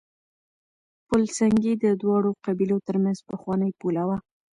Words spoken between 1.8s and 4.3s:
د دواړو قبيلو ترمنځ پخوانۍ پوله وه.